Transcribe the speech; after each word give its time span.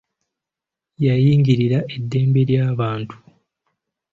Yayingirira 1.05 1.79
eddembe 1.95 2.41
ly'abantu. 2.49 3.15